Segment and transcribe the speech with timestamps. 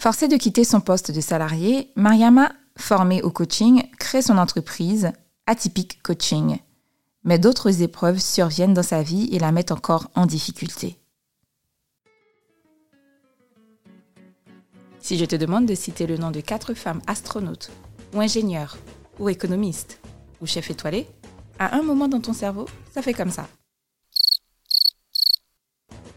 [0.00, 5.12] Forcée de quitter son poste de salarié, Mariama, formée au coaching, crée son entreprise
[5.46, 6.56] Atypique Coaching.
[7.24, 10.96] Mais d'autres épreuves surviennent dans sa vie et la mettent encore en difficulté.
[15.00, 17.70] Si je te demande de citer le nom de quatre femmes astronautes,
[18.14, 18.78] ou ingénieurs,
[19.18, 20.00] ou économistes,
[20.40, 21.08] ou chefs étoilés,
[21.58, 23.46] à un moment dans ton cerveau, ça fait comme ça.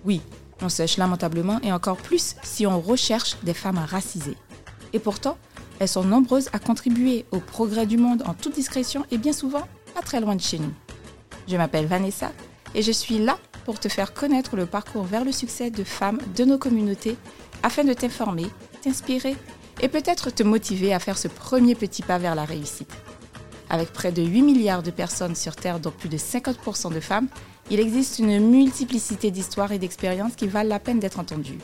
[0.06, 0.22] Oui,
[0.64, 4.38] on sèche lamentablement et encore plus si on recherche des femmes racisées.
[4.94, 5.38] Et pourtant,
[5.80, 9.68] elles sont nombreuses à contribuer au progrès du monde en toute discrétion et bien souvent
[9.94, 10.74] pas très loin de chez nous.
[11.48, 12.32] Je m'appelle Vanessa
[12.74, 16.20] et je suis là pour te faire connaître le parcours vers le succès de femmes
[16.36, 17.18] de nos communautés
[17.64, 18.48] afin de t'informer,
[18.82, 19.36] t'inspirer
[19.82, 22.92] et peut-être te motiver à faire ce premier petit pas vers la réussite.
[23.70, 27.28] Avec près de 8 milliards de personnes sur Terre, dont plus de 50% de femmes,
[27.70, 31.60] il existe une multiplicité d'histoires et d'expériences qui valent la peine d'être entendues.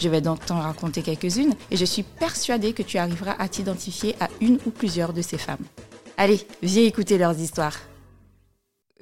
[0.00, 4.14] Je vais donc t'en raconter quelques-unes et je suis persuadée que tu arriveras à t'identifier
[4.20, 5.64] à une ou plusieurs de ces femmes.
[6.16, 7.76] Allez, viens écouter leurs histoires.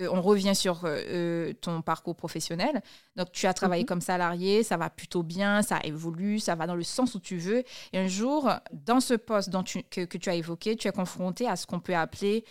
[0.00, 2.82] Euh, on revient sur euh, euh, ton parcours professionnel.
[3.16, 3.88] Donc, tu as travaillé mhm.
[3.88, 7.38] comme salarié, ça va plutôt bien, ça évolue, ça va dans le sens où tu
[7.38, 7.64] veux.
[7.92, 11.56] Et un jour, dans ce poste dont que, tu as évoqué, tu es confronté à
[11.56, 12.44] ce qu'on peut appeler,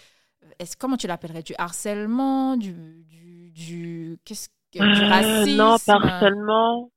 [0.60, 2.74] est comment tu l'appellerais, du harcèlement, du,
[3.08, 3.25] du,
[3.56, 5.58] du, qu'est-ce, du racisme?
[5.58, 6.90] Non, pas harcèlement,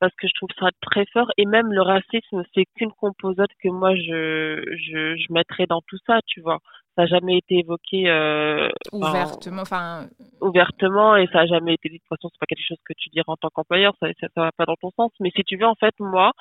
[0.00, 1.30] parce que je trouve ça très fort.
[1.36, 5.98] Et même le racisme, c'est qu'une composante que moi, je, je, je mettrais dans tout
[6.06, 6.58] ça, tu vois
[6.96, 10.08] ça n'a jamais été évoqué euh, ouvertement, enfin
[10.40, 11.96] ouvertement et ça n'a jamais été dit.
[11.96, 14.28] De toute façon, c'est pas quelque chose que tu diras en tant qu'employeur, ça, ça,
[14.36, 15.10] va pas dans ton sens.
[15.20, 16.32] Mais si tu veux, en fait, moi,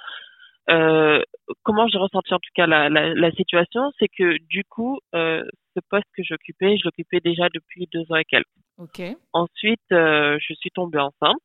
[0.69, 1.21] euh,
[1.63, 5.43] comment j'ai ressenti en tout cas la, la, la situation, c'est que du coup, euh,
[5.75, 8.47] ce poste que j'occupais, je l'occupais déjà depuis deux ans et quelques.
[8.77, 9.01] Ok.
[9.33, 11.41] Ensuite, euh, je suis tombée enceinte.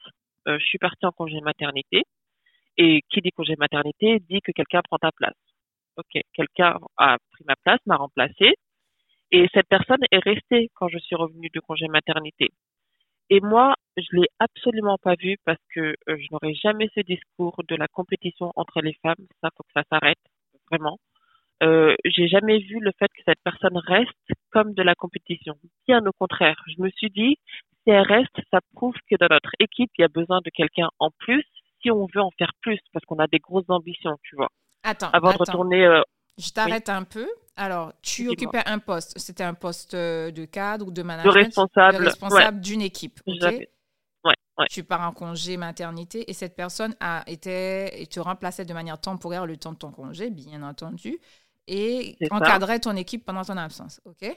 [0.49, 2.05] Euh, je suis partie en congé maternité.
[2.79, 5.35] Et qui dit congé maternité dit que quelqu'un prend ta place.
[5.97, 8.55] Ok, quelqu'un a pris ma place, m'a remplacée.
[9.33, 12.51] Et cette personne est restée quand je suis revenue de congé maternité.
[13.29, 17.61] Et moi, je l'ai absolument pas vu parce que euh, je n'aurais jamais ce discours
[17.67, 19.27] de la compétition entre les femmes.
[19.43, 20.19] Ça, faut que ça s'arrête,
[20.71, 20.99] vraiment.
[21.63, 24.11] Euh, j'ai jamais vu le fait que cette personne reste
[24.51, 25.55] comme de la compétition.
[25.89, 27.39] Bien au contraire, je me suis dit,
[27.83, 30.89] si elle reste, ça prouve que dans notre équipe, il y a besoin de quelqu'un
[30.99, 31.45] en plus
[31.83, 34.49] si on veut en faire plus, parce qu'on a des grosses ambitions, tu vois.
[34.83, 35.85] Attends, Avant de retourner.
[35.85, 36.03] Euh,
[36.39, 37.27] je t'arrête un peu.
[37.57, 39.19] Alors, tu occupais un poste.
[39.19, 42.05] C'était un poste euh, de cadre ou de manager De responsable.
[42.05, 43.21] responsable d'une équipe.
[43.27, 43.69] Ouais,
[44.25, 44.67] ouais.
[44.71, 49.01] Tu pars en congé maternité et cette personne a été et te remplaçait de manière
[49.01, 51.19] temporaire le temps de ton congé, bien entendu,
[51.69, 54.01] et encadrait ton équipe pendant ton absence.
[54.05, 54.37] OK?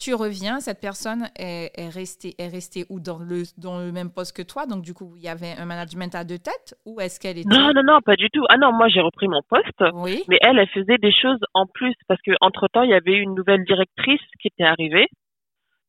[0.00, 3.00] Tu reviens, cette personne est, est, restée, est restée où?
[3.00, 5.66] Dans le, dans le même poste que toi Donc, du coup, il y avait un
[5.66, 7.46] management à deux têtes ou est-ce qu'elle était.
[7.46, 8.42] Non, non, non, pas du tout.
[8.48, 9.84] Ah non, moi, j'ai repris mon poste.
[9.92, 10.22] Oui.
[10.28, 13.62] Mais elle, elle faisait des choses en plus parce qu'entre-temps, il y avait une nouvelle
[13.66, 15.06] directrice qui était arrivée.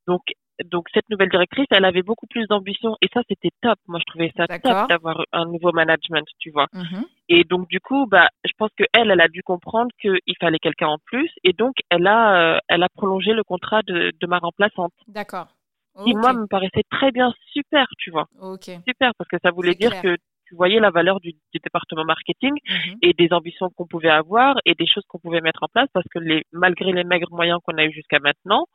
[0.08, 0.24] Donc,
[0.66, 3.80] donc cette nouvelle directrice, elle avait beaucoup plus d'ambition et ça c'était top.
[3.88, 6.68] Moi je trouvais ça top d'avoir un nouveau management, tu vois.
[6.74, 7.04] Mm-hmm.
[7.34, 10.60] Et donc du coup, bah je pense que elle, elle a dû comprendre qu'il fallait
[10.60, 14.28] quelqu'un en plus et donc elle a, euh, elle a prolongé le contrat de, de
[14.28, 14.92] ma remplaçante.
[15.08, 15.48] D'accord.
[16.04, 18.28] Qui moi me paraissait très bien, super, tu vois.
[18.42, 18.70] Ok.
[18.86, 22.54] Super parce que ça voulait dire que tu voyais la valeur du, du département marketing
[22.54, 22.98] mm-hmm.
[23.02, 26.08] et des ambitions qu'on pouvait avoir et des choses qu'on pouvait mettre en place parce
[26.14, 28.66] que les malgré les maigres moyens qu'on a eu jusqu'à maintenant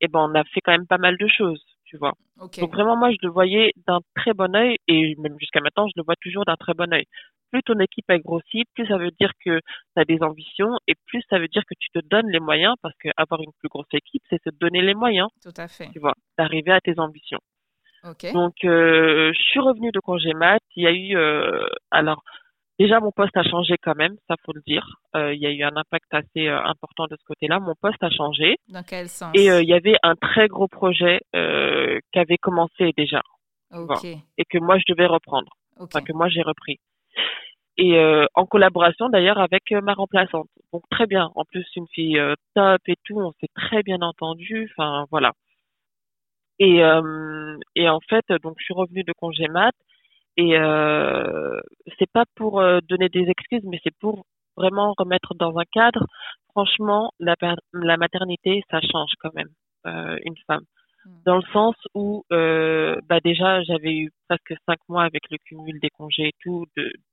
[0.00, 2.12] eh ben on a fait quand même pas mal de choses, tu vois.
[2.38, 5.92] Donc vraiment moi je le voyais d'un très bon œil et même jusqu'à maintenant je
[5.96, 7.04] le vois toujours d'un très bon œil.
[7.54, 10.94] Plus ton équipe est grossie, plus ça veut dire que tu as des ambitions et
[11.06, 13.68] plus ça veut dire que tu te donnes les moyens parce que avoir une plus
[13.68, 15.28] grosse équipe c'est se donner les moyens.
[15.40, 15.88] Tout à fait.
[15.92, 17.38] Tu vois, d'arriver à tes ambitions.
[18.32, 20.58] Donc euh, je suis revenue de congé mat.
[20.74, 22.24] Il y a eu euh, alors
[22.80, 24.84] Déjà, mon poste a changé quand même, ça faut le dire.
[25.14, 27.60] Euh, il y a eu un impact assez important de ce côté-là.
[27.60, 28.56] Mon poste a changé.
[28.66, 29.30] Dans quel sens?
[29.32, 33.22] Et il y avait un très gros projet qui avait commencé déjà.
[34.38, 35.52] Et que moi, je devais reprendre.
[35.78, 36.80] Enfin, que moi, j'ai repris.
[37.76, 37.98] Et
[38.34, 40.48] en collaboration d'ailleurs avec ma remplaçante.
[40.72, 41.30] Donc très bien.
[41.34, 42.20] En plus, une fille
[42.54, 43.18] top et tout.
[43.18, 44.70] On s'est très bien entendu.
[44.72, 45.32] Enfin, voilà.
[46.60, 46.82] Et,
[47.74, 49.74] et en fait, donc je suis revenue de congé mat
[50.36, 51.60] et euh,
[51.98, 54.24] c'est pas pour euh, donner des excuses, mais c'est pour
[54.56, 56.06] vraiment remettre dans un cadre.
[56.50, 57.34] Franchement, la,
[57.72, 59.50] la maternité, ça change quand même
[59.86, 60.64] euh, une femme.
[61.24, 65.78] Dans le sens où, euh, bah déjà, j'avais eu presque cinq mois avec le cumul
[65.80, 66.66] des congés et tout,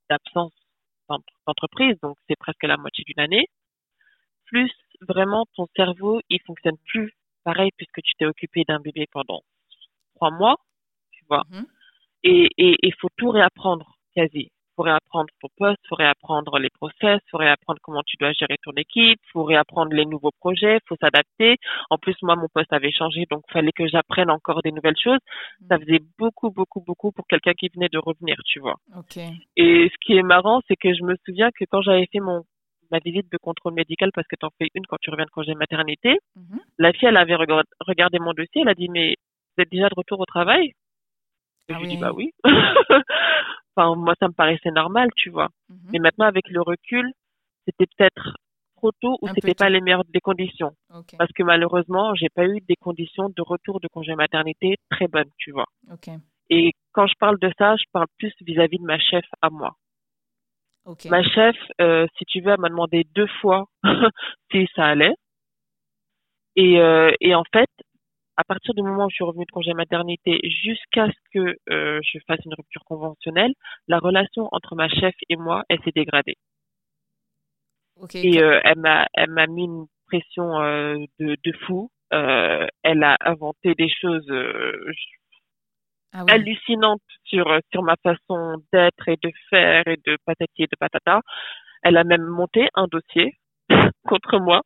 [0.08, 0.52] d'absence
[1.46, 3.46] d'entreprise, donc c'est presque la moitié d'une année.
[4.46, 4.72] Plus
[5.06, 7.12] vraiment, ton cerveau, il fonctionne plus
[7.44, 9.40] pareil puisque tu t'es occupé d'un bébé pendant
[10.14, 10.56] trois mois,
[11.10, 11.42] tu vois.
[11.50, 11.64] Hmm
[12.24, 14.51] et il faut tout réapprendre quasi.
[14.76, 18.72] Faut réapprendre ton poste, faut réapprendre les process, faut réapprendre comment tu dois gérer ton
[18.72, 21.56] équipe, faut réapprendre les nouveaux projets, faut s'adapter.
[21.90, 25.20] En plus, moi, mon poste avait changé, donc fallait que j'apprenne encore des nouvelles choses.
[25.60, 25.66] Mm.
[25.68, 28.76] Ça faisait beaucoup, beaucoup, beaucoup pour quelqu'un qui venait de revenir, tu vois.
[29.56, 32.44] Et ce qui est marrant, c'est que je me souviens que quand j'avais fait mon
[32.90, 35.30] ma visite de contrôle médical parce que tu en fais une quand tu reviens de
[35.30, 36.18] congé maternité.
[36.36, 36.60] Mm-hmm.
[36.78, 39.16] La fille, elle avait regardé mon dossier, elle a dit mais
[39.56, 40.72] vous êtes déjà de retour au travail?
[41.70, 42.32] Ah je lui dis bah oui.
[43.74, 45.48] enfin moi ça me paraissait normal, tu vois.
[45.68, 45.90] Mhm.
[45.92, 47.12] Mais maintenant avec le recul,
[47.64, 48.36] c'était peut-être
[48.76, 50.72] trop tôt ou c'était pas les meilleures des conditions.
[51.16, 55.30] Parce que malheureusement, j'ai pas eu des conditions de retour de congé maternité très bonnes,
[55.38, 55.66] tu vois.
[56.50, 59.76] Et quand je parle de ça, je parle plus vis-à-vis de ma chef à moi.
[61.10, 63.66] Ma chef, euh, si tu veux, elle m'a demandé deux fois
[64.50, 65.14] si ça allait.
[66.56, 67.70] Et, euh, et en fait,
[68.36, 72.00] à partir du moment où je suis revenue de congé maternité jusqu'à ce que euh,
[72.02, 73.52] je fasse une rupture conventionnelle,
[73.88, 76.36] la relation entre ma chef et moi, elle s'est dégradée.
[78.14, 81.90] et euh, elle m'a, elle m'a mis une pression euh, de, de fou.
[82.10, 84.30] elle a inventé des choses
[86.14, 90.76] ah hallucinantes sur sur ma façon d'être et de faire et de patati et de
[90.78, 91.20] patata.
[91.82, 93.34] Elle a même monté un dossier
[94.06, 94.62] contre moi,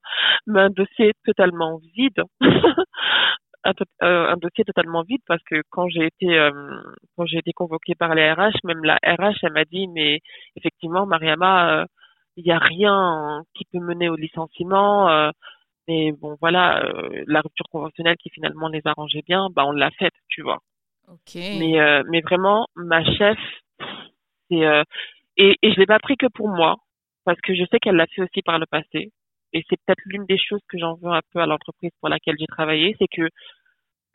[0.46, 2.22] mais un dossier totalement vide
[4.00, 6.50] un, dossier totalement vide parce que quand j'ai été euh,
[7.16, 10.20] quand j'ai été convoquée par les RH, même la RH, elle m'a dit mais
[10.56, 11.84] effectivement Mariama, euh,
[12.36, 15.08] il n'y a rien qui peut mener au licenciement.
[15.10, 15.30] Euh,
[15.88, 16.82] mais bon voilà,
[17.28, 20.58] la rupture conventionnelle qui finalement les arrangeait bien, bah on l'a faite, tu vois.
[21.60, 23.38] Mais mais vraiment ma chef,
[24.50, 24.64] c'est
[25.36, 26.76] et, et je l'ai pas pris que pour moi
[27.24, 29.12] parce que je sais qu'elle l'a fait aussi par le passé
[29.52, 32.36] et c'est peut-être l'une des choses que j'en veux un peu à l'entreprise pour laquelle
[32.38, 33.28] j'ai travaillé, c'est que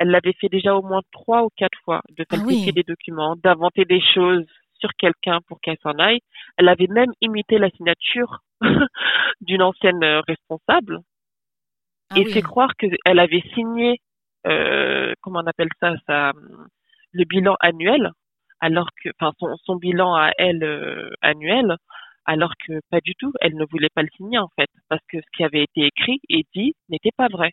[0.01, 3.36] elle l'avait fait déjà au moins trois ou quatre fois, de ah falsifier des documents,
[3.36, 4.44] d'inventer des choses
[4.80, 6.21] sur quelqu'un pour qu'elle s'en aille.
[6.57, 8.39] Elle avait même imité la signature
[9.42, 11.01] d'une ancienne euh, responsable
[12.09, 14.00] ah et fait croire qu'elle avait signé,
[14.48, 16.31] euh, comment on appelle ça, ça,
[17.12, 18.09] le bilan annuel,
[18.59, 21.75] alors que, enfin, son, son bilan à elle euh, annuel,
[22.25, 25.19] alors que pas du tout, elle ne voulait pas le signer en fait, parce que
[25.21, 27.51] ce qui avait été écrit et dit n'était pas vrai.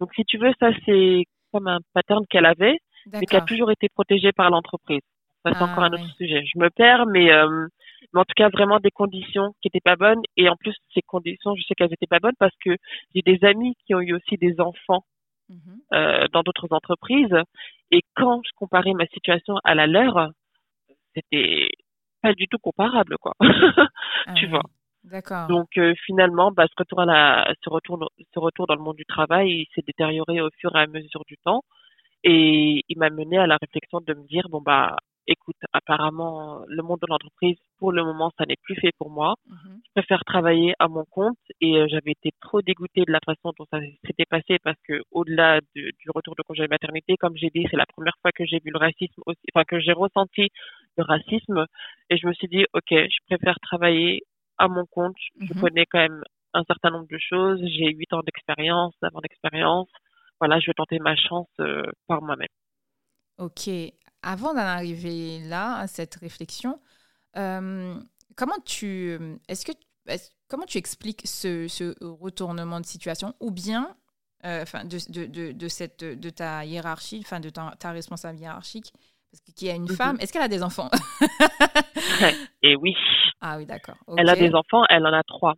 [0.00, 2.78] Donc si tu veux, ça c'est comme un pattern qu'elle avait,
[3.12, 5.02] mais qui a toujours été protégé par l'entreprise.
[5.44, 6.42] Ça c'est encore un ah, autre sujet.
[6.44, 7.66] Je me perds, mais, euh,
[8.12, 10.20] mais en tout cas vraiment des conditions qui étaient pas bonnes.
[10.36, 12.76] Et en plus ces conditions, je sais qu'elles étaient pas bonnes parce que
[13.14, 15.04] j'ai des amis qui ont eu aussi des enfants
[15.48, 15.80] mhm.
[15.94, 17.36] euh, dans d'autres entreprises.
[17.90, 20.30] Et quand je comparais ma situation à la leur,
[21.14, 21.68] c'était
[22.22, 23.34] pas du tout comparable, quoi.
[24.26, 24.62] Ah tu vois.
[25.04, 25.48] D'accord.
[25.48, 28.96] Donc euh, finalement, bah, ce retour à la, ce retour, ce retour dans le monde
[28.96, 31.62] du travail, il s'est détérioré au fur et à mesure du temps,
[32.24, 34.96] et il m'a mené à la réflexion de me dire bon bah
[35.30, 39.36] écoute, apparemment, le monde de l'entreprise, pour le moment, ça n'est plus fait pour moi.
[39.46, 39.80] Mhm.
[39.86, 43.52] Je préfère travailler à mon compte et euh, j'avais été trop dégoûtée de la façon
[43.58, 47.50] dont ça s'était passé parce que au-delà du retour de congé de maternité, comme j'ai
[47.54, 50.48] dit, c'est la première fois que j'ai vu le racisme aussi, enfin que j'ai ressenti
[50.96, 51.66] le racisme
[52.10, 54.22] et je me suis dit, ok, je préfère travailler
[54.60, 55.16] à mon compte.
[55.40, 55.60] Je mhm.
[55.60, 56.22] connais quand même
[56.54, 57.60] un certain nombre de choses.
[57.62, 59.88] J'ai huit ans d'expérience, avant d'expérience.
[60.38, 62.48] Voilà, je vais tenter ma chance euh, par moi-même.
[63.38, 63.68] Ok
[64.22, 66.80] avant d'en arriver là, à cette réflexion,
[67.36, 67.98] euh,
[68.36, 69.18] comment tu,
[69.48, 69.72] est-ce que,
[70.48, 73.96] comment tu expliques ce, ce, retournement de situation ou bien,
[74.44, 78.92] euh, enfin, de, de, de, cette, de ta hiérarchie, enfin, de ta, ta responsable hiérarchique,
[79.30, 79.96] parce qu'il y a une mhm.
[79.96, 80.90] femme, est-ce qu'elle a des enfants?
[82.62, 82.94] Et oui.
[83.40, 83.96] Ah oui, d'accord.
[84.18, 85.54] Elle a des enfants, elle en a trois.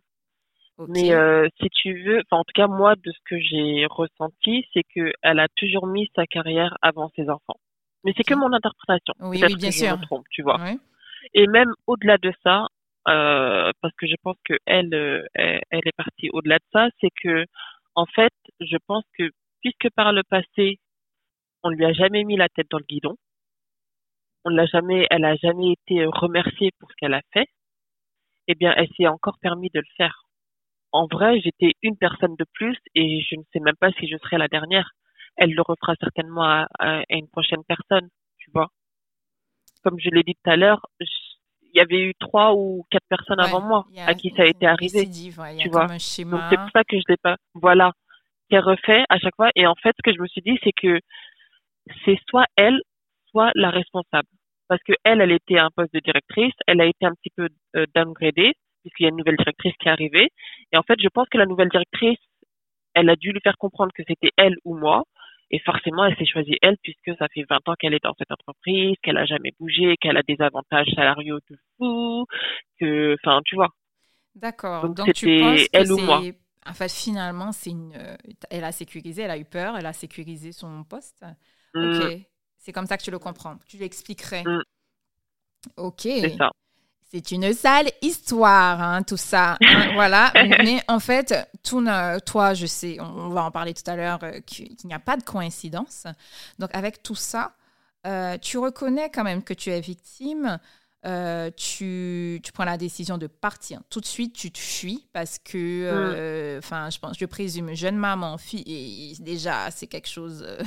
[0.87, 4.83] Mais euh, si tu veux, en tout cas moi, de ce que j'ai ressenti, c'est
[4.83, 7.59] qu'elle a toujours mis sa carrière avant ses enfants.
[8.03, 9.13] Mais c'est que mon interprétation.
[9.19, 9.89] Oui, oui bien sûr.
[9.89, 10.59] Je me trompe, tu vois.
[11.33, 12.67] Et même au-delà de ça,
[13.07, 17.11] euh, parce que je pense que elle, euh, elle, est partie au-delà de ça, c'est
[17.21, 17.45] que
[17.95, 19.29] en fait, je pense que
[19.61, 20.79] puisque par le passé,
[21.63, 23.15] on lui a jamais mis la tête dans le guidon,
[24.45, 27.47] on l'a jamais, elle a jamais été remerciée pour ce qu'elle a fait,
[28.47, 30.23] eh bien, elle s'est encore permis de le faire.
[30.91, 34.17] En vrai, j'étais une personne de plus et je ne sais même pas si je
[34.17, 34.91] serai la dernière
[35.37, 36.43] elle le refera certainement
[36.79, 38.07] à, une prochaine personne,
[38.37, 38.69] tu vois.
[39.83, 43.39] Comme je l'ai dit tout à l'heure, il y avait eu trois ou quatre personnes
[43.39, 45.09] avant moi à qui ça a été arrivé.
[45.59, 45.87] tu vois.
[45.97, 47.37] C'est pour ça que je l'ai pas.
[47.55, 47.91] Voilà,
[48.49, 49.49] qui refait à chaque fois.
[49.55, 50.99] Et en fait, ce que je me suis dit, c'est que
[52.05, 52.79] c'est soit elle,
[53.33, 54.27] soit la responsable.
[54.69, 57.31] Parce que elle, elle était à un poste de directrice, elle a été un petit
[57.35, 60.29] peu euh, downgradée puisqu'il y a une nouvelle directrice qui est arrivée.
[60.71, 62.19] Et en fait, je pense que la nouvelle directrice,
[62.93, 65.03] elle a dû lui faire comprendre que c'était elle ou moi.
[65.51, 68.31] Et forcément, elle s'est choisie elle puisque ça fait 20 ans qu'elle est dans cette
[68.31, 72.25] entreprise, qu'elle a jamais bougé, qu'elle a des avantages salariaux de fou,
[72.79, 73.69] que, enfin, tu vois.
[74.35, 74.89] D'accord.
[74.89, 76.21] Donc, tu penses elle ou moi.
[76.65, 77.93] En fait, finalement, c'est une.
[77.95, 78.15] Euh,
[78.49, 81.23] elle a sécurisé, elle a eu peur, elle a sécurisé son poste?
[81.75, 81.99] Mm.
[81.99, 82.32] Ok.
[82.63, 83.57] C'est comme ça que tu le comprends.
[83.67, 84.43] Tu l'expliquerais.
[84.43, 84.61] Mm.
[85.77, 86.01] Ok.
[86.03, 86.49] C'est ça.
[87.11, 89.57] C'est une sale histoire, hein, tout ça.
[89.61, 90.31] Hein, voilà.
[90.63, 91.85] Mais en fait, tout,
[92.25, 95.15] toi, je sais, on, va en parler tout à l'heure, euh, qu'il n'y a pas
[95.15, 96.07] de coïncidence.
[96.57, 97.55] Donc, avec tout ça,
[98.07, 100.57] euh, tu reconnais quand même que tu es victime
[101.05, 103.81] euh, tu, tu, prends la décision de partir.
[103.89, 107.97] Tout de suite, tu te fuis parce que, euh, enfin, je pense, je présume, jeune
[107.97, 110.45] maman, fille, déjà, c'est quelque chose.
[110.47, 110.63] Euh,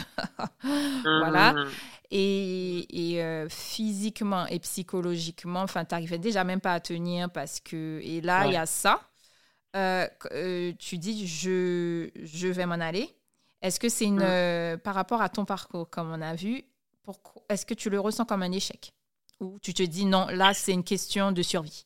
[1.04, 1.54] voilà.
[1.54, 1.68] Mmh.
[2.10, 8.00] Et, physiquement et psychologiquement, enfin, tu n'arrivais déjà même pas à tenir parce que.
[8.02, 9.00] Et là, il y a ça.
[10.78, 13.08] tu dis, je, je vais m'en aller.
[13.62, 14.16] Est-ce que c'est une.
[14.16, 14.78] Mmh.
[14.80, 16.62] par rapport à ton parcours, comme on a vu,
[17.48, 18.92] est-ce que tu le ressens comme un échec?
[19.40, 21.84] Ou tu te dis non, là, c'est une question de survie?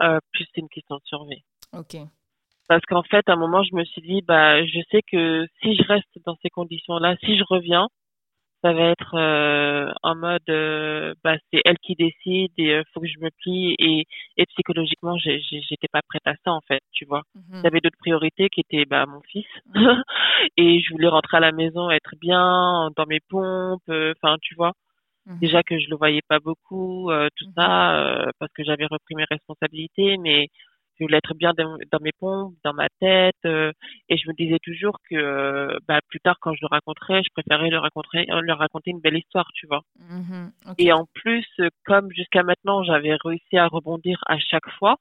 [0.00, 1.44] Euh, Plus c'est une question de survie.
[1.72, 1.96] Ok.
[2.68, 5.76] Parce qu'en fait, à un moment, je me suis dit, bah, je sais que si
[5.76, 7.88] je reste dans ces conditions-là, si je reviens,
[8.62, 13.00] ça va être euh, en mode, euh, bah, c'est elle qui décide et il faut
[13.00, 13.74] que je me plie.
[13.78, 14.06] Et,
[14.38, 17.22] et psychologiquement, j'étais pas prête à ça, en fait, tu vois.
[17.34, 17.60] Mhm.
[17.62, 19.46] J'avais d'autres priorités qui étaient bah, mon fils.
[20.56, 24.72] Et je voulais rentrer à la maison, être bien, dans mes pompes, enfin, tu vois.
[25.26, 25.38] Mmh.
[25.38, 27.52] Déjà que je le voyais pas beaucoup, euh, tout mmh.
[27.56, 30.48] ça, euh, parce que j'avais repris mes responsabilités, mais
[30.98, 33.72] je voulais être bien dans, mes pompes, dans ma tête, euh,
[34.08, 37.70] et je me disais toujours que bah, plus tard, quand je le raconterais, je préférais
[37.70, 39.80] le raconter, leur raconter une belle histoire, tu vois.
[39.96, 41.46] Mmh et en plus,
[41.84, 44.96] comme jusqu'à maintenant, j'avais réussi à rebondir à chaque fois,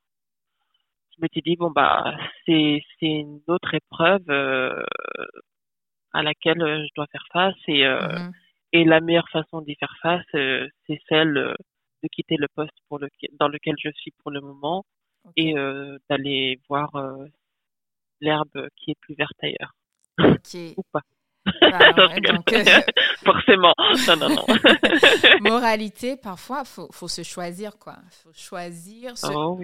[1.15, 2.15] je m'étais dit bon bah
[2.45, 4.27] c'est c'est une autre épreuve
[6.11, 7.85] à laquelle je dois faire face et
[8.73, 11.53] et la meilleure façon d'y faire face, euh, c'est celle euh,
[12.01, 14.83] de quitter le poste pour dans lequel je suis pour le moment
[15.37, 16.91] et euh, d'aller voir
[18.19, 19.73] l'herbe qui est plus verte ailleurs.
[20.77, 21.01] Ou pas.
[21.61, 21.79] Bah,
[23.23, 23.73] Forcément.
[24.07, 24.45] Non, non, non.
[25.41, 27.97] Moralité, parfois, faut, faut se choisir, quoi.
[28.23, 29.59] faut choisir oh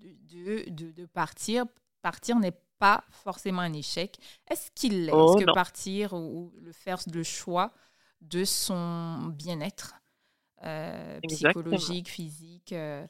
[0.00, 1.64] de, de, de, partir.
[2.02, 4.18] Partir n'est pas forcément un échec.
[4.50, 7.72] Est-ce qu'il est Est-ce oh, que partir ou, le faire le choix
[8.20, 9.94] de son bien-être
[10.64, 13.06] euh, psychologique, physique euh,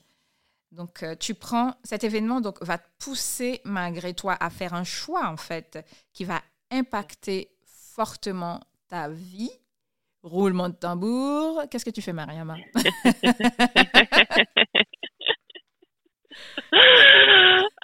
[0.72, 4.84] donc, euh, tu prends cet événement, donc va te pousser malgré toi à faire un
[4.84, 5.78] choix en fait
[6.12, 9.50] qui va impacter fortement ta vie.
[10.22, 11.62] Roulement de tambour.
[11.70, 12.56] Qu'est-ce que tu fais, Mariama?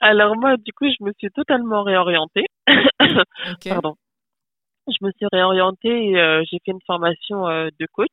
[0.03, 2.47] Alors moi, du coup, je me suis totalement réorientée.
[3.65, 3.95] Pardon.
[4.89, 8.09] Je me suis réorientée et euh, j'ai fait une formation euh, de coach.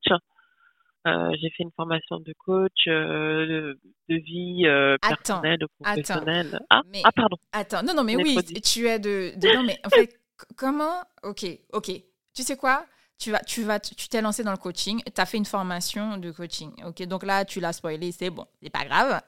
[1.08, 3.76] Euh, j'ai fait une formation de coach de,
[4.08, 4.66] vie
[5.02, 6.60] personnelle professionnelle.
[6.70, 7.38] ah, ah, pardon.
[7.54, 9.56] Attends, non, non, mais oui, tu es de, de...
[9.56, 10.16] Non, mais en fait,
[10.56, 11.02] comment...
[11.24, 11.44] Ok,
[11.74, 11.92] ok.
[12.36, 12.86] Tu sais quoi?
[13.20, 16.18] Tu vas, tu vas, tu t'es lancé dans le coaching, tu as fait une formation
[16.18, 16.72] de coaching.
[16.86, 19.22] OK, donc là, tu l'as spoilé, c'est bon, c'est pas grave.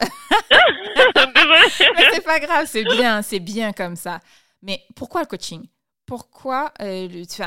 [1.96, 4.20] Mais c'est pas grave, c'est bien, c'est bien comme ça.
[4.62, 5.66] Mais pourquoi le coaching?
[6.06, 7.06] Pourquoi euh,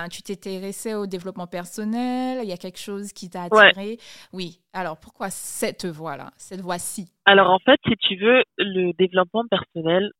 [0.10, 2.40] tu t'es intéressé au développement personnel?
[2.44, 3.98] Il y a quelque chose qui t'a attiré?
[4.32, 4.60] Oui.
[4.72, 7.08] Alors pourquoi cette voie-là, cette voie-ci?
[7.26, 10.12] Alors en fait, si tu veux, le développement personnel,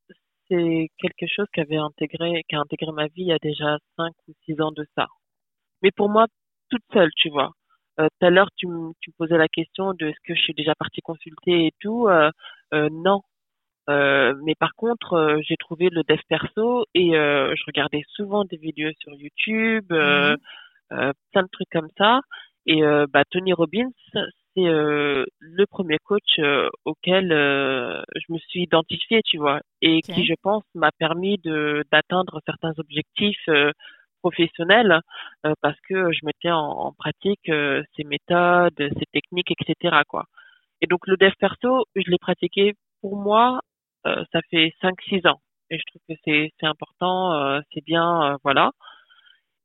[0.48, 3.78] c'est quelque chose qui avait intégré, qui a intégré ma vie il y a déjà
[3.96, 5.06] 5 ou 6 ans de ça
[5.82, 6.26] mais pour moi
[6.70, 7.50] toute seule, tu vois.
[7.98, 10.74] Euh, tout à l'heure, tu, me posais la question de est-ce que je suis déjà
[10.74, 12.08] partie consulter et tout.
[12.08, 12.30] Euh,
[12.74, 13.22] euh, non.
[13.88, 19.12] mais par contre, j'ai trouvé le dev perso et je regardais souvent des vidéos sur
[19.14, 20.36] YouTube, mmh
[21.32, 22.20] plein de trucs comme ça.
[22.66, 22.80] Et
[23.12, 26.38] bah, Tony Robbins, c'est le premier coach
[26.84, 32.40] auquel je me suis identifiée, tu vois, et qui, je pense, m'a permis de d'atteindre
[32.46, 33.48] certains objectifs
[34.26, 35.00] professionnel
[35.44, 39.96] euh, parce que je mettais en, pratique euh, ces méthodes, ces techniques, etc.
[40.80, 43.60] Et donc le dev perso, je l'ai pratiqué pour moi,
[44.06, 45.40] euh, ça fait 5-6 ans.
[45.70, 48.70] Et je trouve que c'est, important, c'est bien, voilà.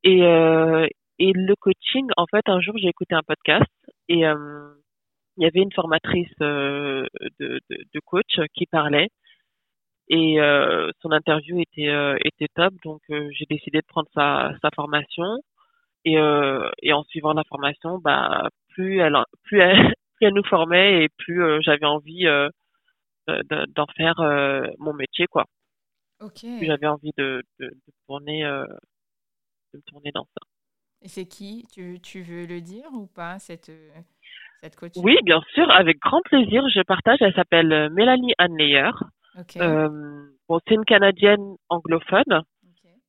[0.03, 3.69] Et, le coaching, en fait, un jour j'ai écouté un podcast
[4.09, 9.09] et il y avait une formatrice de coach qui parlait
[10.11, 14.51] et euh, son interview était euh, était top donc euh, j'ai décidé de prendre sa
[14.61, 15.37] sa formation
[16.03, 16.17] et
[16.81, 21.09] et en suivant la formation bah plus elle plus elle, plus elle nous formait et
[21.17, 22.25] plus j'avais envie
[23.27, 24.15] d'en faire
[24.79, 25.45] mon métier quoi
[26.35, 30.45] j'avais envie de, de, de tourner de me tourner dans ça.
[31.03, 31.65] Et c'est qui?
[31.73, 33.71] Tu, tu, veux le dire ou pas, cette,
[34.61, 34.91] cette coach?
[34.97, 36.63] Oui, bien sûr, avec grand plaisir.
[36.69, 37.17] Je partage.
[37.21, 38.91] Elle s'appelle Mélanie Anleyer.
[39.57, 39.89] Euh,
[40.47, 42.43] bon, c'est une Canadienne anglophone.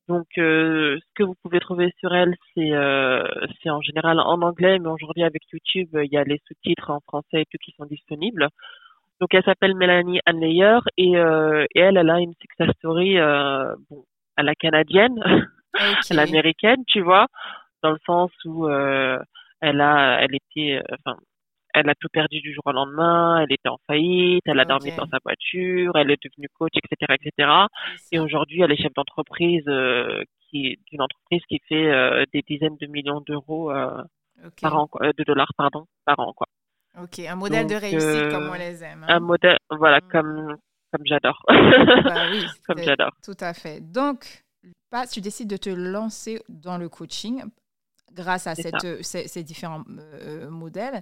[0.09, 3.23] Donc, euh, ce que vous pouvez trouver sur elle, c'est euh,
[3.61, 6.99] c'est en général en anglais, mais aujourd'hui avec YouTube, il y a les sous-titres en
[6.99, 8.49] français et tout qui sont disponibles.
[9.21, 13.73] Donc, elle s'appelle Mélanie Anleyer et, euh, et elle, elle a une success story euh,
[13.89, 14.03] bon,
[14.35, 15.17] à la canadienne,
[15.73, 17.27] à l'américaine, tu vois,
[17.81, 19.17] dans le sens où euh,
[19.61, 21.17] elle a, elle était, enfin,
[21.73, 24.91] elle a tout perdu du jour au lendemain, elle était en faillite, elle a dormi
[24.95, 27.49] dans sa voiture, elle est devenue coach, etc., etc.
[28.11, 32.77] Et aujourd'hui, elle est chef d'entreprise euh, qui d'une entreprise qui fait euh, des dizaines
[32.79, 34.03] de millions d'euros euh,
[34.61, 36.47] par an, de dollars pardon, par an quoi.
[37.01, 39.03] Ok, un modèle de réussite comme on les aime.
[39.03, 39.15] Hein.
[39.15, 40.09] Un modèle, voilà, mm.
[40.11, 40.57] comme
[40.91, 41.43] comme j'adore.
[41.47, 43.11] bah oui, comme j'adore.
[43.23, 43.81] Tout à fait.
[43.81, 44.43] Donc,
[44.91, 47.43] pas, tu décides de te lancer dans le coaching
[48.11, 49.83] grâce à cette, ces, ces, différents
[50.51, 51.01] modèles.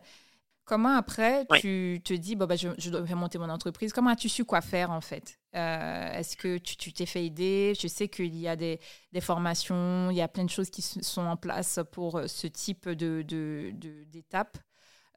[0.71, 3.91] Comment après, tu te dis, bon, bah, je, je, dois monter mon entreprise.
[3.91, 5.37] Comment as-tu su quoi faire en fait?
[5.53, 7.73] Euh, Est-ce que tu t'es fait aider?
[7.77, 8.79] Je sais qu'il y a des,
[9.11, 12.47] des, formations, il y a plein de choses qui sont en place pour euh, ce
[12.47, 14.55] type d'étapes.
[14.55, 14.61] De,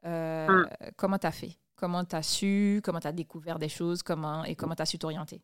[0.03, 0.67] de, euh, mmh.
[0.97, 1.57] Comment tu as fait?
[1.77, 2.81] Comment tu as su?
[2.83, 4.03] Comment tu as découvert des choses?
[4.03, 5.41] Comment, Et comment tu as su t'orienter?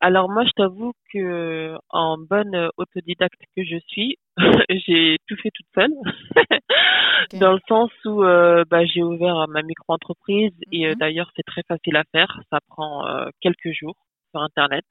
[0.00, 4.16] Alors moi, je t'avoue que en bonne autodidacte que je suis,
[4.70, 5.92] j'ai tout fait toute seule,
[7.38, 10.98] dans le sens où euh, bah, j'ai ouvert ma micro-entreprise et euh, mhm.
[10.98, 13.96] d'ailleurs c'est très facile à faire, ça prend euh, quelques jours
[14.30, 14.84] sur Internet.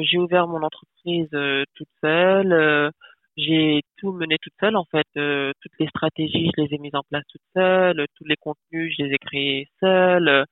[0.00, 1.28] j'ai ouvert mon entreprise
[1.74, 2.90] toute seule,
[3.36, 7.02] j'ai tout mené toute seule en fait, toutes les stratégies je les ai mises en
[7.10, 10.28] place toute seule, tous les contenus je les ai créés seule.
[10.28, 10.44] euh,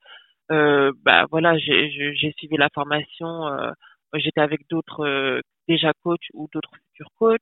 [0.49, 3.47] bah voilà, j'ai suivi la formation.
[3.47, 3.71] Euh,
[4.13, 7.41] J'étais avec d'autres euh, déjà coachs ou d'autres futurs coachs.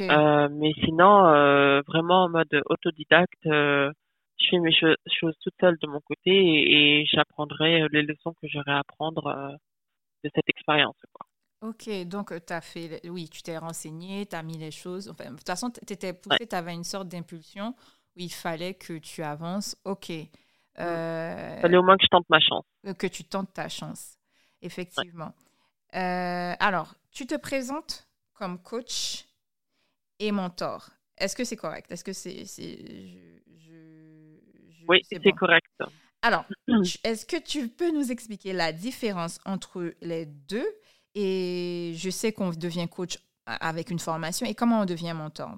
[0.00, 3.92] Euh, mais sinon, euh, vraiment en mode autodidacte, je
[4.50, 8.72] fais mes choses toute seule de mon côté et, et j'apprendrai les leçons que j'aurai
[8.72, 9.58] à apprendre
[10.24, 10.96] de cette expérience.
[11.62, 15.08] Ok, donc tu as fait, oui, tu t'es renseigné, tu as mis les choses.
[15.08, 17.74] Enfin, de toute façon, tu étais poussé, tu avais une sorte d'impulsion
[18.16, 19.74] où il fallait que tu avances.
[19.84, 20.12] Ok.
[20.78, 22.64] Euh, fallait au moins que je tente ma chance.
[22.86, 24.18] Euh, que tu tentes ta chance,
[24.62, 25.32] effectivement.
[25.94, 29.24] Euh, alors, tu te présentes comme coach
[30.18, 30.90] et mentor.
[31.16, 31.90] Est-ce que c'est correct?
[31.90, 32.44] Est-ce que c'est.
[34.88, 35.66] oui, c'est correct.
[36.22, 36.44] Alors,
[37.04, 40.66] est-ce que tu peux nous expliquer la différence entre les deux?
[41.14, 45.56] Et je sais qu'on devient coach avec une formation et comment on devient mentor?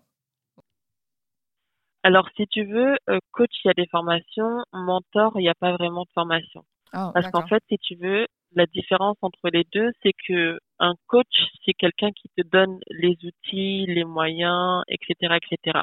[2.09, 4.65] Alors, si tu veux, euh, coach, il y a des formations.
[4.73, 6.65] Mentor, il n'y a pas vraiment de formation.
[6.95, 10.95] Oh, Parce qu'en fait, si tu veux, la différence entre les deux, c'est que un
[11.07, 11.27] coach,
[11.67, 15.81] c'est quelqu'un qui te donne les outils, les moyens, etc., etc.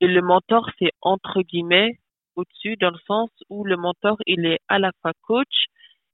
[0.00, 1.98] Et le mentor, c'est entre guillemets
[2.36, 5.64] au-dessus, dans le sens où le mentor, il est à la fois coach,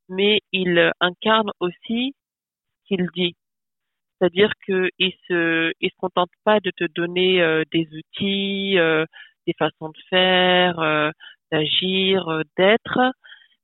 [0.08, 2.14] mais il incarne aussi
[2.84, 3.36] ce qu'il dit.
[4.18, 9.04] C'est-à-dire qu'il se, il se contente pas de te donner euh, des outils, euh,
[9.46, 11.10] des façons de faire, euh,
[11.52, 12.98] d'agir, d'être,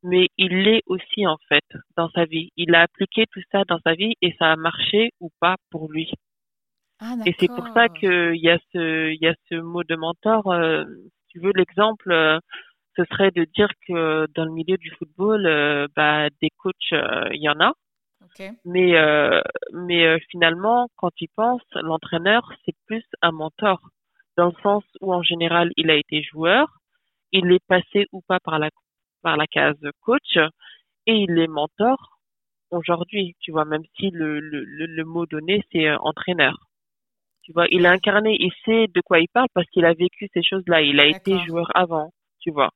[0.03, 1.65] mais il l'est aussi en fait
[1.97, 2.51] dans sa vie.
[2.57, 5.91] Il a appliqué tout ça dans sa vie et ça a marché ou pas pour
[5.91, 6.11] lui.
[7.01, 9.97] Ah, et c'est pour ça qu'il y a ce, il y a ce mot de
[9.97, 10.55] mentor.
[10.85, 12.39] si tu veux l'exemple,
[12.97, 17.49] ce serait de dire que dans le milieu du football, bah, des coachs, il y
[17.49, 17.73] en a
[18.65, 19.41] mais euh,
[19.73, 23.81] mais euh, finalement, quand il pense, l'entraîneur c'est plus un mentor
[24.37, 26.79] dans le sens où en général il a été joueur,
[27.33, 28.71] il est passé ou pas par la
[29.23, 30.37] par la case coach
[31.07, 32.19] et il est mentor
[32.71, 33.37] aujourd'hui.
[33.41, 36.57] Tu vois, même si le le, le, mot donné c'est euh, entraîneur.
[37.43, 40.29] Tu vois, il a incarné, il sait de quoi il parle parce qu'il a vécu
[40.33, 40.81] ces choses-là.
[40.83, 42.71] Il a été joueur avant, tu vois.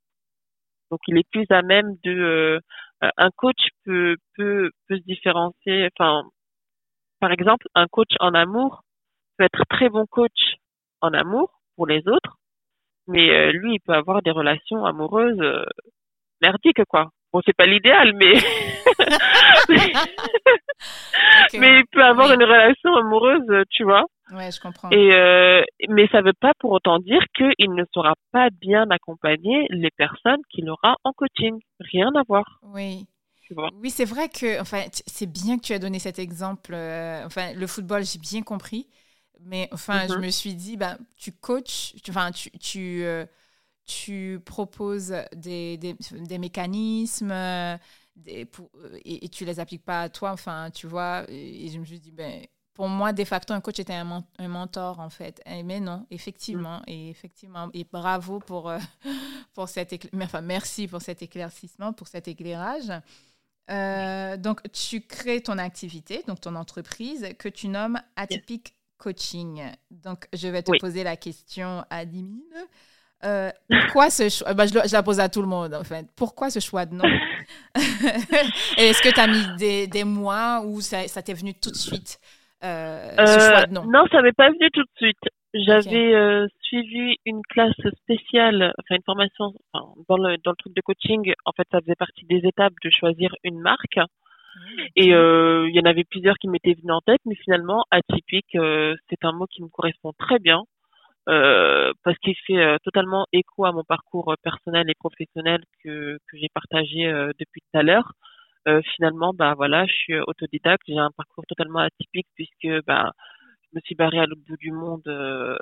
[0.90, 2.60] Donc il est plus à même de
[3.00, 5.88] un coach peut peut peut se différencier.
[5.98, 6.28] Enfin
[7.20, 8.82] par exemple un coach en amour
[9.37, 10.56] peut être très bon coach
[11.00, 12.37] en amour pour les autres
[13.06, 15.66] mais euh, lui il peut avoir des relations amoureuses
[16.40, 17.11] merdiques quoi.
[17.32, 18.32] Bon c'est pas l'idéal mais
[21.54, 24.90] mais il peut avoir une relation amoureuse tu vois Ouais, je comprends.
[24.90, 28.90] Et euh, mais ça ne veut pas pour autant dire qu'il ne saura pas bien
[28.90, 31.58] accompagner les personnes qu'il aura en coaching.
[31.80, 32.60] Rien à voir.
[32.62, 33.06] Oui.
[33.80, 36.74] Oui, c'est vrai que, enfin, c'est bien que tu as donné cet exemple.
[36.74, 38.88] Euh, enfin, le football, j'ai bien compris.
[39.40, 40.24] Mais enfin, je mm-hmm.
[40.24, 43.24] me suis dit, ben, tu coaches, enfin, tu, tu, euh,
[43.84, 47.32] tu proposes des, des, des mécanismes
[48.16, 48.70] des, pour,
[49.04, 50.32] et, et, tu les appliques pas à toi.
[50.32, 51.24] Enfin, tu vois.
[51.28, 52.42] Et, je me suis dit, ben,
[52.76, 55.42] pour moi, de facto, un coach était un, un mentor, en fait.
[55.64, 56.84] mais non, effectivement, mm.
[56.88, 58.78] et effectivement, et bravo pour, euh,
[59.54, 62.92] pour cet enfin, merci pour cet éclaircissement, pour cet éclairage.
[63.70, 69.62] Euh, donc, tu crées ton activité, donc ton entreprise, que tu nommes Atypique Coaching.
[69.90, 72.26] Donc, je vais te poser la question à 10
[73.24, 76.06] euh, pourquoi ce choix bah, je, la pose à tout le monde, en fait.
[76.14, 77.04] Pourquoi ce choix de nom?
[78.76, 81.76] Est-ce que tu as mis des, des, mois ou ça, ça t'est venu tout de
[81.76, 82.20] suite,
[82.62, 85.18] ce choix de nom Non, ça m'est pas venu tout de suite.
[85.54, 91.32] J'avais suivi une classe spéciale, enfin une formation dans, le, dans le truc de coaching.
[91.44, 93.98] En fait, ça faisait partie des étapes de choisir une marque.
[93.98, 94.06] Ah,
[94.96, 99.24] Et il y en avait plusieurs qui m'étaient venus en tête, mais finalement, atypique, c'est
[99.24, 100.62] un mot qui me correspond très bien.
[101.28, 106.18] Euh, parce qu'il fait euh, totalement écho à mon parcours euh, personnel et professionnel que,
[106.28, 108.12] que j'ai partagé depuis tout à l'heure.
[108.94, 113.12] Finalement, bah voilà, je suis autodidacte, j'ai un parcours totalement atypique puisque bah
[113.62, 115.02] je me suis barrée à l'autre bout du monde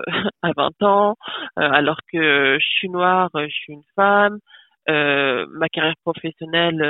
[0.42, 1.16] à 20 ans,
[1.56, 4.38] alors que je suis noire, je suis une femme.
[4.88, 6.82] ma carrière professionnelle,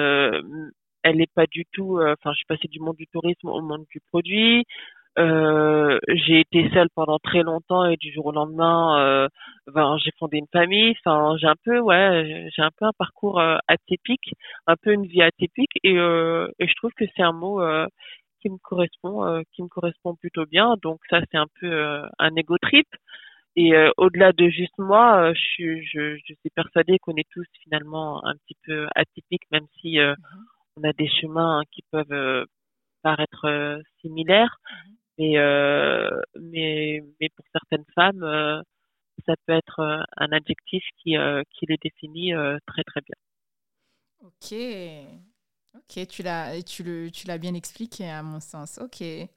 [1.02, 2.00] elle n'est pas du tout.
[2.00, 4.64] Enfin, je suis passée du monde du tourisme au monde du produit.
[5.16, 9.28] Euh, j'ai été seule pendant très longtemps et du jour au lendemain, euh,
[9.72, 10.94] ben, j'ai fondé une famille.
[11.04, 14.34] Enfin, j'ai un peu, ouais, j'ai un peu un parcours euh, atypique,
[14.66, 17.60] un peu une vie atypique, et, euh, et je trouve que c'est un mot
[18.40, 20.74] qui me correspond, qui me correspond plutôt bien.
[20.82, 22.86] Donc ça, c'est un peu un ego trip.
[23.56, 28.24] Et au-delà de juste moi, je, suis, je, je suis persuadée qu'on est tous finalement
[28.26, 30.16] un petit peu atypiques, même si mm-hmm.
[30.76, 32.46] on a des chemins qui peuvent
[33.02, 34.56] paraître similaires.
[34.64, 35.03] Mm-hmm.
[35.18, 38.60] Mais, euh, mais, mais pour certaines femmes, euh,
[39.26, 41.16] ça peut être euh, un adjectif qui,
[41.50, 42.32] qui les définit
[42.66, 43.16] très très bien.
[44.20, 44.54] Ok.
[45.76, 48.78] Ok, tu l'as, tu, le, tu l'as bien expliqué à mon sens.
[48.78, 49.00] Ok.
[49.02, 49.28] et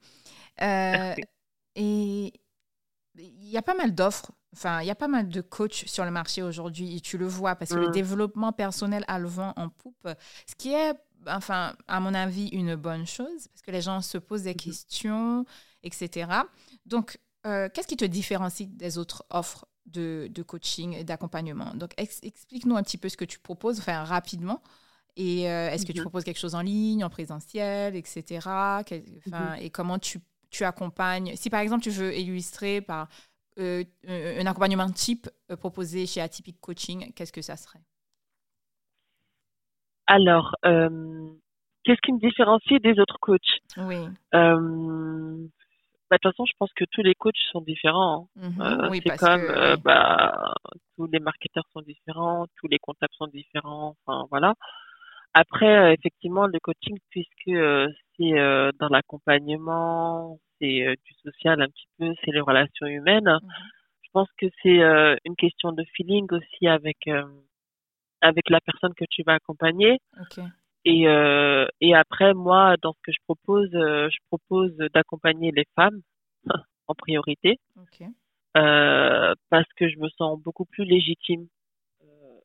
[3.20, 6.06] il y a pas mal d'offres, enfin, il y a pas mal de coachs sur
[6.06, 7.92] le marché aujourd'hui, et tu le vois, parce que le mmh.
[7.92, 10.08] développement personnel a le vent en poupe,
[10.48, 10.94] ce qui est,
[11.26, 14.58] enfin, à mon avis, une bonne chose, parce que les gens se posent des mmh
[14.58, 15.46] questions,
[15.84, 16.30] etc.
[16.86, 21.74] Donc, euh, qu'est-ce qui te différencie des autres offres de, coaching et d'accompagnement?
[21.76, 24.62] Donc, explique-nous un petit peu ce que tu proposes, enfin rapidement.
[25.16, 26.06] Et euh, est-ce que tu mhm.
[26.06, 28.48] proposes quelque chose en ligne, en présentiel, etc.
[28.92, 29.56] Mhm.
[29.60, 31.36] Et comment tu, tu, accompagnes?
[31.36, 33.08] Si par exemple tu veux illustrer par
[33.58, 35.28] euh, un accompagnement type
[35.60, 37.82] proposé chez Atypique Coaching, qu'est-ce que ça serait?
[40.08, 43.60] Alors, qu'est-ce qui me différencie des autres coachs?
[43.78, 44.08] Oui.
[46.10, 48.30] Bah, de toute façon, je pense que tous les coachs sont différents.
[48.40, 48.50] Hein.
[48.50, 50.54] Mmh euh, oui, c'est comme euh, bah,
[50.96, 53.96] tous les marketeurs sont différents, tous les comptables sont différents.
[54.06, 54.54] Enfin voilà.
[55.34, 57.60] Après, euh, effectivement, le coaching, puisque
[58.18, 63.40] c'est dans l'accompagnement, c'est du social un petit peu, c'est les relations humaines.
[63.42, 63.54] Mmh
[64.04, 64.80] je pense que c'est
[65.26, 66.98] une question de feeling aussi avec
[68.22, 70.00] avec la personne que tu vas accompagner.
[70.22, 70.44] Okay.
[70.86, 75.66] Et, euh, et après, moi, dans ce que je propose, euh, je propose d'accompagner les
[75.76, 76.02] femmes
[76.88, 77.60] en priorité.
[78.56, 81.48] Euh, parce que je me sens beaucoup plus légitime.
[82.04, 82.40] Euh,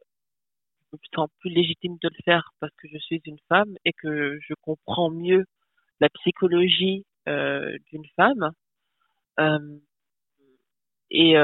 [0.93, 3.93] je me sens plus légitime de le faire parce que je suis une femme et
[3.93, 5.45] que je comprends mieux
[6.01, 8.51] la psychologie euh, d'une femme.
[11.11, 11.35] Et,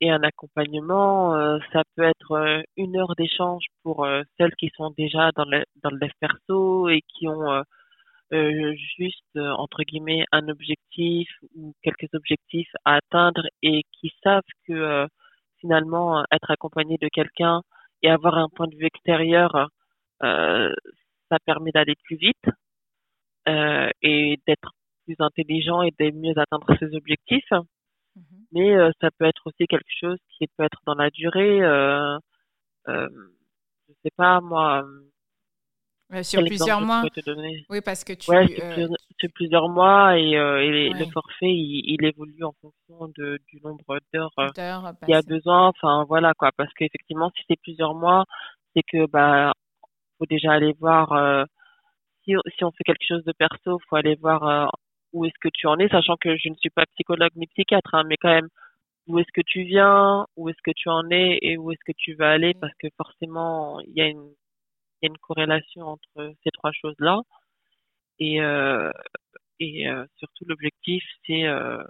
[0.00, 4.70] et un accompagnement, euh, ça peut être euh, une heure d'échange pour euh, celles qui
[4.76, 7.62] sont déjà dans le, dans le dev perso et qui ont
[8.30, 15.06] juste, entre guillemets, un objectif ou quelques objectifs à atteindre et qui savent que
[15.60, 17.62] finalement, être accompagné de quelqu'un
[18.02, 19.70] et avoir un point de vue extérieur,
[20.20, 22.44] ça permet d'aller plus vite
[24.02, 24.72] et d'être
[25.06, 27.50] plus intelligent et de mieux atteindre ses objectifs.
[28.18, 28.46] Mhm.
[28.52, 31.62] Mais euh, ça peut être aussi quelque chose qui peut être dans la durée.
[31.62, 32.18] Euh,
[32.88, 33.08] euh,
[33.88, 34.84] je sais pas moi.
[36.12, 37.04] Euh, sur plusieurs mois.
[37.68, 38.30] Oui, parce que tu.
[38.30, 43.60] Ouais, sur, plusieurs mois et, et le forfait il, il, évolue en fonction de, du
[43.60, 45.68] nombre d'heures qu'il y a besoin.
[45.68, 48.24] Enfin voilà quoi, parce qu'effectivement si c'est plusieurs mois,
[48.74, 49.52] c'est que bah
[50.18, 51.46] faut déjà aller voir.
[52.24, 54.70] si, si on fait quelque chose de perso, faut aller voir
[55.12, 57.94] où est-ce que tu en es, sachant que je ne suis pas psychologue ni psychiatre,
[57.94, 58.48] hein, mais quand même,
[59.06, 61.96] où est-ce que tu viens, où est-ce que tu en es et où est-ce que
[61.96, 64.34] tu vas aller, parce que forcément, il y a une,
[65.02, 67.20] il y a une corrélation entre ces trois choses-là.
[68.20, 68.90] Et, euh,
[69.60, 71.82] et euh, surtout, l'objectif, c'est euh,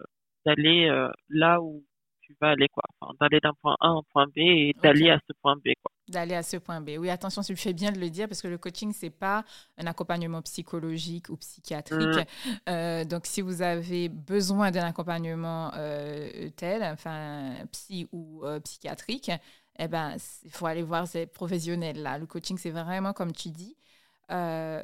[0.46, 1.85] d'aller euh, là où
[2.22, 2.83] tu vas aller, quoi.
[3.00, 5.70] Enfin, d'aller d'un point A à un point B et d'aller à ce point B,
[5.83, 5.92] quoi.
[6.08, 6.92] D'aller à ce point B.
[6.98, 9.44] Oui, attention, tu fais bien de le dire parce que le coaching, c'est pas
[9.76, 12.26] un accompagnement psychologique ou psychiatrique.
[12.46, 12.50] Mm.
[12.68, 19.30] Euh, donc, si vous avez besoin d'un accompagnement euh, tel, enfin, psy ou euh, psychiatrique,
[19.78, 22.16] eh ben, il faut aller voir ces professionnels-là.
[22.18, 23.76] Le coaching, c'est vraiment, comme tu dis,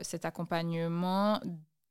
[0.03, 1.41] cet accompagnement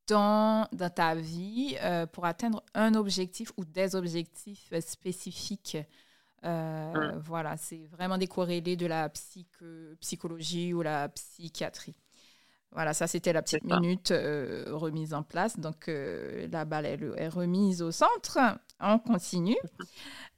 [0.08, 1.76] dans, dans ta vie
[2.12, 5.78] pour atteindre un objectif ou des objectifs spécifiques
[6.46, 9.10] euh, voilà, c'est vraiment décorrélé de la
[10.00, 11.96] psychologie ou la psychiatrie.
[12.72, 15.60] Voilà, ça c'était la petite minute euh, remise en place.
[15.60, 18.40] Donc euh, la balle est, remise au centre.
[18.80, 19.58] On continue.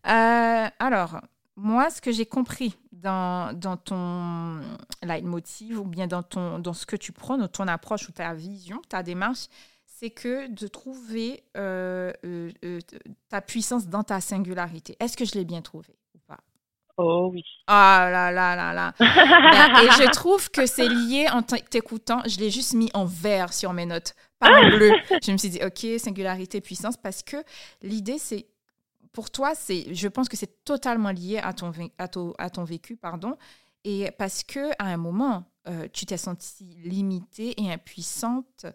[0.04, 1.22] alors,
[1.56, 4.60] moi, ce que j'ai compris dans, dans ton
[5.02, 8.34] leitmotiv ou bien dans, ton, dans ce que tu prends, dans ton approche ou ta
[8.34, 9.48] vision, ta démarche,
[10.06, 12.80] c'est que de trouver euh, euh, euh,
[13.28, 14.96] ta puissance dans ta singularité.
[15.00, 16.38] Est-ce que je l'ai bien trouvé ou pas?
[16.98, 17.44] Oh oui.
[17.66, 18.94] Ah là là là là.
[19.00, 22.22] Ben, et je trouve que c'est lié en t'écoutant.
[22.28, 24.92] Je l'ai juste mis en vert sur mes notes, pas en bleu.
[25.24, 27.38] Je me suis dit, OK, singularité, puissance, parce que
[27.82, 28.46] l'idée, c'est
[29.12, 32.64] pour toi, c'est, je pense que c'est totalement lié à ton, à ton, à ton
[32.64, 33.38] vécu, pardon.
[33.84, 35.46] Et parce que à un moment,
[35.94, 38.68] tu t'es sentie limitée et impuissante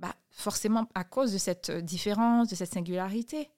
[0.00, 3.50] bah, forcément à cause de cette euh, différence, de cette singularité.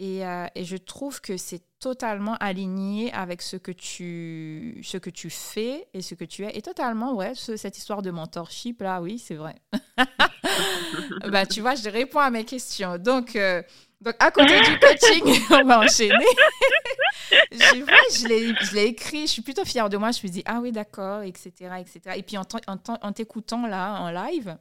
[0.00, 5.10] Et, euh, et je trouve que c'est totalement aligné avec ce que, tu, ce que
[5.10, 6.56] tu fais et ce que tu es.
[6.56, 9.54] Et totalement, ouais, cette histoire de mentorship, là, oui, c'est vrai.
[11.30, 12.98] bah, tu vois, je réponds à mes questions.
[12.98, 13.62] Donc, euh,
[14.00, 16.14] donc à côté du coaching, on va enchaîner.
[17.52, 20.10] je, je l'ai écrit, je suis plutôt fière de moi.
[20.10, 22.00] Je me dis, ah oui, d'accord, etc., etc.
[22.16, 24.56] Et puis, en t'écoutant là, en live,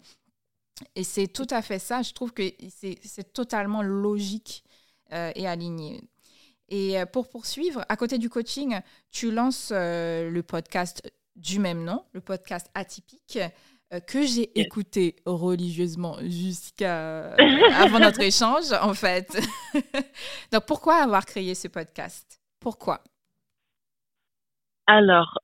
[0.95, 2.01] et c'est tout à fait ça.
[2.01, 4.63] Je trouve que c'est totalement logique
[5.11, 6.01] euh, et aligné.
[6.69, 8.79] Et euh, pour poursuivre, à côté du coaching,
[9.11, 11.01] tu lances euh, le podcast
[11.35, 13.39] du même nom, le podcast atypique,
[14.07, 17.33] que j'ai écouté religieusement jusqu'à
[17.75, 19.39] avant notre échange, en fait.
[20.51, 22.41] Donc, pourquoi avoir créé ce podcast?
[22.59, 23.03] Pourquoi?
[24.87, 25.37] Alors,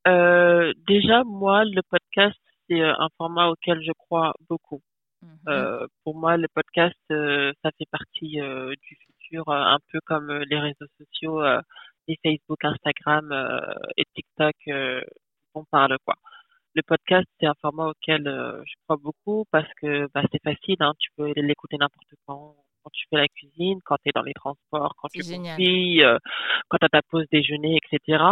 [0.88, 4.82] déjà, moi, le podcast, c'est un format auquel je crois beaucoup.
[5.22, 5.38] Mhm.
[5.50, 10.32] Euh, pour moi, le podcast, euh, ça fait partie euh, du futur, un peu comme
[10.32, 11.42] les réseaux sociaux,
[12.08, 13.32] les Facebook, Instagram
[13.96, 14.56] et TikTok,
[15.54, 16.16] on parle quoi.
[16.74, 20.94] Le podcast, c'est un format auquel je crois beaucoup parce que bah, c'est facile, hein,
[20.98, 24.34] tu peux l'écouter n'importe quand, quand tu fais la cuisine, quand tu es dans les
[24.34, 26.02] transports, quand tu conduis,
[26.70, 28.24] quand tu as ta pause déjeuner, etc.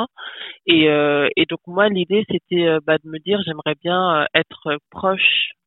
[0.65, 5.52] Et, et donc moi, l'idée, c'était bah, de me dire, j'aimerais bien être proche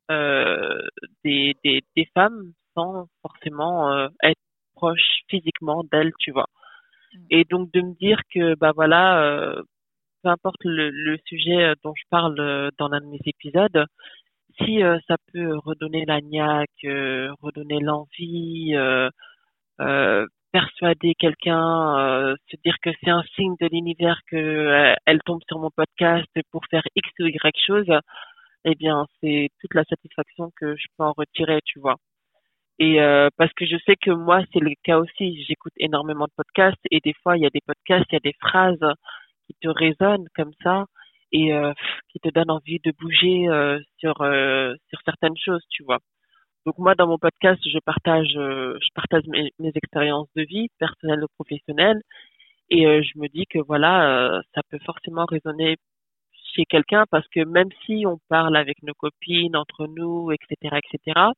[1.23, 4.39] des, des, des, femmes sans forcément euh, être
[4.75, 6.47] proche physiquement d'elles, tu vois.
[7.13, 7.17] Mm.
[7.29, 9.61] Et donc de me dire que bah voilà, euh,
[10.23, 13.85] peu importe le, le, sujet dont je parle dans l'un de mes épisodes,
[14.59, 16.69] si ça peut redonner la niaque,
[17.41, 18.75] redonner l'envie,
[20.51, 25.71] persuader quelqu'un, se dire que c'est un signe de l'univers que elle tombe sur mon
[25.71, 27.91] podcast pour faire X ou Y chose,
[28.65, 31.95] eh bien, c'est toute la satisfaction que je peux en retirer, tu vois.
[32.79, 35.43] Et euh, parce que je sais que moi, c'est le cas aussi.
[35.45, 38.19] J'écoute énormément de podcasts et des fois, il y a des podcasts, il y a
[38.31, 38.79] des phrases
[39.47, 40.85] qui te résonnent comme ça
[41.31, 41.73] et euh,
[42.11, 44.15] qui te donnent envie de bouger euh, sur
[44.89, 45.99] sur certaines choses, tu vois.
[46.65, 51.23] Donc moi, dans mon podcast, je partage je partage mes, mes expériences de vie personnelles
[51.23, 52.01] ou professionnelles
[52.69, 55.77] et je me dis que voilà, ça peut forcément résonner
[56.55, 61.31] chez quelqu'un parce que même si on parle avec nos copines, entre nous, etc., etc.,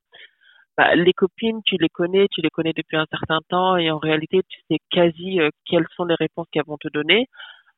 [0.77, 3.99] bah, les copines, tu les connais, tu les connais depuis un certain temps et en
[3.99, 7.27] réalité, tu sais quasi euh, quelles sont les réponses qu'elles vont te donner.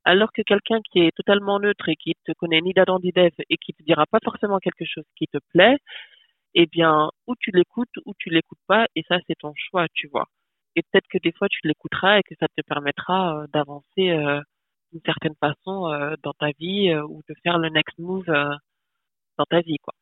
[0.05, 3.33] Alors que quelqu'un qui est totalement neutre et qui te connaît ni d'Adam ni d'Ève
[3.49, 5.77] et qui te dira pas forcément quelque chose qui te plaît,
[6.55, 10.07] eh bien, ou tu l'écoutes ou tu l'écoutes pas et ça, c'est ton choix, tu
[10.07, 10.25] vois.
[10.75, 14.41] Et peut-être que des fois, tu l'écouteras et que ça te permettra euh, d'avancer euh,
[14.95, 18.55] d'une certaine façon euh, dans ta vie euh, ou de faire le next move euh,
[19.37, 19.93] dans ta vie quoi.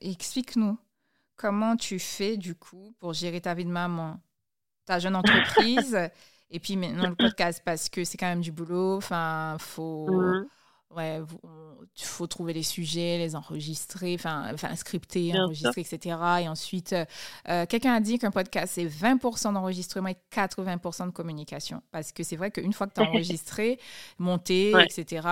[0.00, 0.78] Explique-nous
[1.36, 4.20] comment tu fais du coup pour gérer ta vie de maman,
[4.84, 5.96] ta jeune entreprise
[6.50, 8.96] et puis maintenant le podcast parce que c'est quand même du boulot.
[8.96, 10.10] Enfin, faut.
[10.10, 10.46] Mmh
[10.96, 11.20] ouais,
[11.96, 16.16] il faut trouver les sujets, les enregistrer, enfin, scripter, enregistrer, etc.
[16.42, 17.04] Et ensuite, euh,
[17.48, 21.82] euh, quelqu'un a dit qu'un podcast, c'est 20% d'enregistrement et 80% de communication.
[21.90, 23.78] Parce que c'est vrai qu'une fois que tu as enregistré,
[24.18, 25.26] monté, etc.,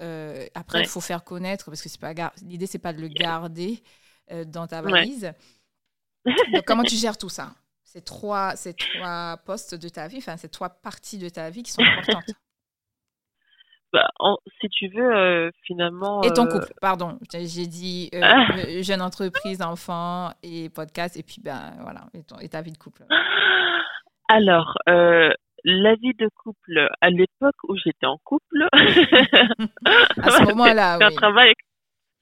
[0.00, 3.08] euh, après, il faut faire connaître, parce que c'est pas l'idée, c'est pas de le
[3.08, 3.82] garder
[4.46, 5.32] dans ta valise.
[6.24, 7.54] Donc, comment tu gères tout ça?
[7.82, 11.62] Ces trois, ces trois postes de ta vie, enfin, ces trois parties de ta vie
[11.62, 12.34] qui sont importantes
[13.92, 14.08] bah,
[14.60, 16.22] si tu veux, euh, finalement.
[16.22, 17.18] Et ton euh, couple, pardon.
[17.32, 18.46] J'ai dit euh, ah.
[18.82, 22.02] jeune entreprise, enfant et podcast, et puis ben voilà,
[22.40, 23.04] et, ta vie de couple.
[24.28, 28.66] Alors, la vie de couple, à l'époque où j'étais en couple.
[28.72, 31.04] à ce moment-là, oui.
[31.04, 31.52] Un travail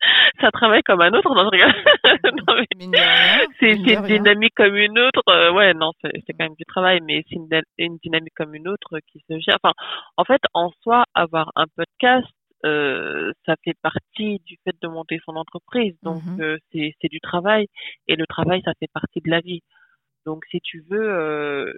[0.40, 1.34] ça travaille comme un autre.
[1.34, 1.50] Non,
[3.60, 5.22] c'est une dynamique comme une autre.
[5.28, 8.68] Euh, ouais, non, c'est quand même du travail, mais c'est une, une, dynamique comme une
[8.68, 9.58] autre qui se gère.
[9.62, 9.74] Enfin,
[10.16, 12.26] en fait, en soi, avoir un podcast,
[12.64, 15.96] euh, ça fait partie du fait de monter son entreprise.
[16.02, 16.42] Donc, mm-hmm.
[16.42, 17.66] euh, c'est du travail.
[18.08, 19.62] Et le travail, ça fait partie de la vie.
[20.24, 21.72] Donc, si tu veux, euh,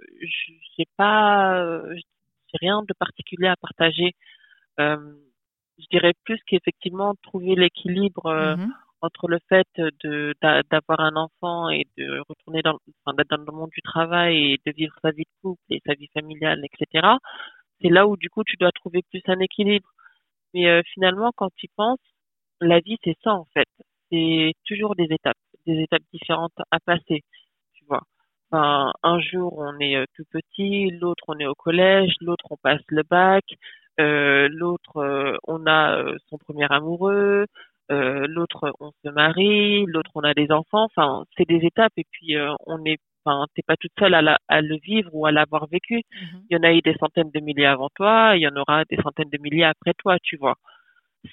[0.77, 4.15] j'ai pas, j'ai rien de particulier à partager.
[4.79, 4.97] Euh,
[5.79, 8.69] je dirais plus qu'effectivement trouver l'équilibre euh, mm-hmm.
[9.01, 13.57] entre le fait de d'avoir un enfant et de retourner dans enfin, d'être dans le
[13.57, 17.07] monde du travail et de vivre sa vie de couple et sa vie familiale etc
[17.81, 19.87] c'est là où du coup tu dois trouver plus un équilibre.
[20.53, 21.99] Mais euh, finalement quand tu penses
[22.61, 23.67] la vie c'est ça en fait.
[24.11, 27.23] C'est toujours des étapes des étapes différentes à passer
[27.73, 28.01] tu vois.
[28.51, 32.57] Enfin, un jour on est euh, tout petit l'autre on est au collège l'autre on
[32.57, 33.45] passe le bac
[33.99, 37.45] l'autre euh, on a euh, son premier amoureux,
[37.89, 40.85] l'autre on se marie, l'autre on a des enfants.
[40.85, 42.35] Enfin, c'est des étapes et puis
[42.67, 45.97] on est enfin t'es pas toute seule à, à, le vivre ou à l'avoir vécu.
[45.97, 46.45] Mm-hmm.
[46.49, 48.85] Il y en a eu des centaines de milliers avant toi, il y en aura
[48.85, 50.55] des centaines de milliers après toi, tu vois.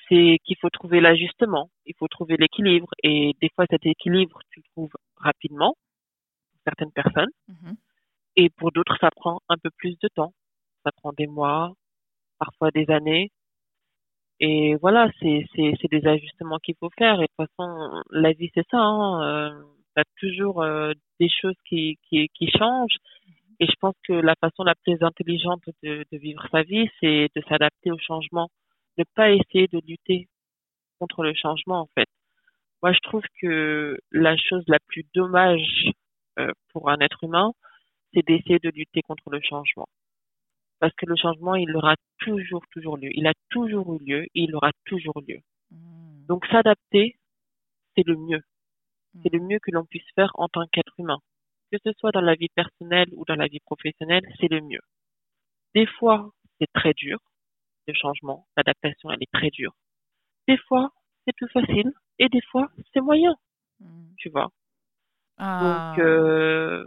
[0.09, 4.61] C'est qu'il faut trouver l'ajustement, il faut trouver l'équilibre et des fois cet équilibre tu
[4.61, 5.74] le trouves rapidement
[6.52, 7.74] pour certaines personnes mm-hmm.
[8.37, 10.33] et pour d'autres ça prend un peu plus de temps.
[10.85, 11.72] Ça prend des mois,
[12.38, 13.31] parfois des années.
[14.40, 15.46] Et voilà, c'est
[15.90, 17.20] des ajustements qu'il faut faire.
[17.20, 18.79] Et de toute façon, la vie c'est ça.
[18.79, 19.22] Hein.
[19.22, 19.62] Euh,
[20.18, 22.99] toujours euh, des choses qui, qui qui changent.
[23.61, 27.29] Et je pense que la façon la plus intelligente de, de vivre sa vie, c'est
[27.35, 28.49] de s'adapter au changement,
[28.99, 30.29] ne pas essayer de lutter
[30.99, 32.09] contre le changement en fait.
[32.83, 35.90] Moi, je trouve que la chose la plus dommage
[36.38, 37.53] euh, pour un être humain,
[38.12, 39.88] c'est d'essayer de lutter contre le changement
[40.78, 43.10] parce que le changement, il aura toujours, toujours lieu.
[43.14, 45.40] Il a toujours eu lieu et il aura toujours lieu.
[45.70, 46.26] Hmm.
[46.26, 47.18] Donc s'adapter,
[47.96, 48.42] c'est le mieux.
[49.22, 51.18] C'est le mieux que l'on puisse faire en tant qu'être humain.
[51.72, 54.82] Que ce soit dans la vie personnelle ou dans la vie professionnelle, c'est le mieux.
[55.74, 57.18] Des fois, c'est très dur,
[57.86, 59.74] le changement, l'adaptation, elle est très dure.
[60.48, 60.90] Des fois,
[61.24, 63.34] c'est plus facile et des fois, c'est moyen.
[63.80, 64.08] Hmm.
[64.18, 64.50] Tu vois?
[65.38, 65.94] Ah.
[65.96, 66.86] Donc, euh...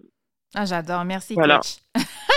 [0.56, 1.04] ah, j'adore.
[1.06, 1.60] Merci, voilà.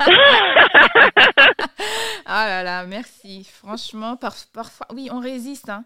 [2.26, 3.44] ah là là, merci.
[3.44, 5.68] Franchement, parfois, oui, on résiste.
[5.68, 5.84] Hein.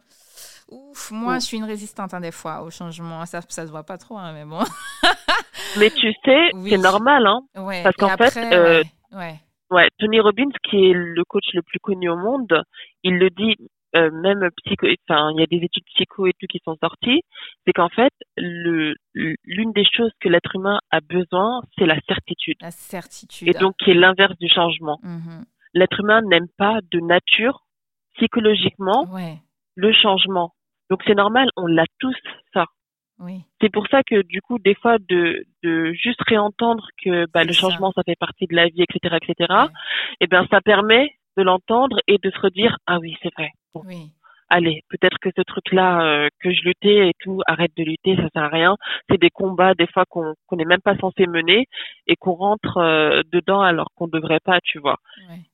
[0.70, 3.24] Ouf, moi, je suis une résistante hein, des fois au changement.
[3.26, 4.62] Ça, ça se voit pas trop, hein, mais bon.
[5.78, 7.40] mais tu sais, c'est normal, hein.
[7.54, 9.34] parce qu'en fait, euh, ouais,
[9.70, 9.88] ouais.
[9.98, 12.62] Tony Robbins, qui est le coach le plus connu au monde,
[13.02, 13.56] il le dit
[13.96, 17.22] euh, même psycho, enfin, il y a des études psycho et tout qui sont sorties,
[17.64, 22.56] c'est qu'en fait, le, l'une des choses que l'être humain a besoin, c'est la certitude.
[22.60, 23.48] La certitude.
[23.48, 24.98] Et donc, qui est l'inverse du changement.
[25.02, 25.44] Mm-hmm.
[25.74, 27.60] L'être humain n'aime pas de nature,
[28.14, 29.08] psychologiquement,
[29.76, 30.52] le changement.
[30.90, 32.16] Donc, c'est normal, on l'a tous,
[32.52, 32.66] ça.
[33.20, 33.42] Oui.
[33.60, 37.52] C'est pour ça que du coup, des fois, de, de juste réentendre que bah, le
[37.52, 38.02] changement, ça.
[38.04, 39.54] fait partie de la vie, etc., etc.
[40.20, 43.50] Et eh ben, ça permet de l'entendre et de se redire ah oui, c'est vrai.
[43.84, 44.10] Oui.
[44.50, 48.28] Allez, peut-être que ce truc-là euh, que je luttais et tout, arrête de lutter, ça
[48.32, 48.76] sert à rien.
[49.08, 51.66] C'est des combats des fois qu'on n'est même pas censé mener
[52.06, 54.98] et qu'on rentre euh, dedans alors qu'on ne devrait pas, tu vois.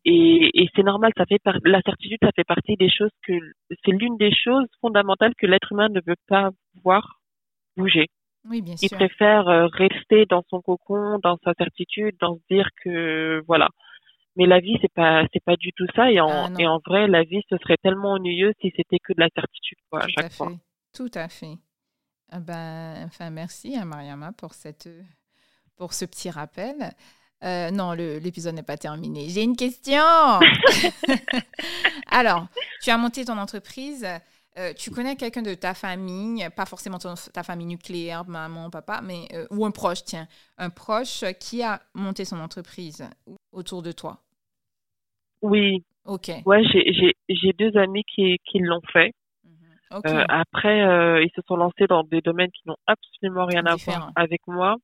[0.05, 1.57] Et, et c'est normal, ça fait par...
[1.65, 3.33] la certitude, ça fait partie des choses que
[3.85, 6.51] c'est l'une des choses fondamentales que l'être humain ne veut pas
[6.83, 7.21] voir
[7.77, 8.09] bouger.
[8.49, 8.89] Oui, bien sûr.
[8.91, 13.69] Il préfère euh, rester dans son cocon, dans sa certitude, dans se dire que voilà,
[14.37, 16.11] mais la vie, c'est pas, c'est pas du tout ça.
[16.11, 19.13] Et en, ah, et en vrai, la vie, ce serait tellement ennuyeux si c'était que
[19.13, 20.53] de la certitude, quoi, à chaque fois.
[20.95, 21.57] Tout à fait.
[22.31, 24.89] Ah ben, enfin, merci à Mariama pour cette,
[25.77, 26.77] pour ce petit rappel.
[27.43, 29.29] Euh, non, l'épisode n'est pas terminé.
[29.29, 30.03] J'ai une question.
[32.07, 32.47] Alors,
[32.83, 34.07] tu as monté ton entreprise.
[34.59, 39.29] Euh, tu connais quelqu'un de ta famille, pas forcément ta famille nucléaire, maman, papa, mais
[39.33, 40.27] euh, ou un proche, tiens,
[40.59, 43.09] un proche qui a monté son entreprise
[43.53, 44.19] autour de toi?
[45.43, 45.85] Oui.
[46.05, 46.31] Ok.
[46.47, 49.13] Ouais, j'ai deux amis qui, qui l'ont fait.
[49.45, 50.01] Mhm.
[50.07, 50.81] Euh, après,
[51.25, 54.77] ils se sont lancés dans des domaines qui n'ont absolument rien à voir avec moi.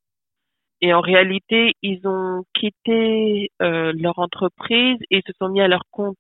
[0.81, 6.17] Et en réalité, ils ont quitté leur entreprise et se sont mis à leur compte